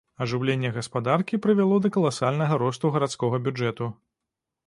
[0.23, 3.91] Ажыўленне гаспадаркі прывяло да каласальнага росту гарадскога бюджэту.